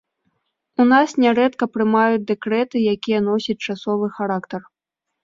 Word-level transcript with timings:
У 0.83 0.85
нас 0.91 1.09
нярэдка 1.23 1.67
прымаюць 1.75 2.23
дэкрэты, 2.31 2.75
якія 2.95 3.19
носяць 3.29 3.57
часовы 3.67 4.11
характар. 4.17 4.61